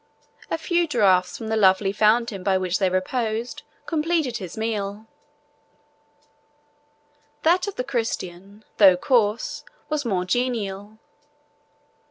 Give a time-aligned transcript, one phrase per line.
[0.49, 5.05] A few draughts from the lovely fountain by which they reposed completed his meal.
[7.43, 10.97] That of the Christian, though coarse, was more genial.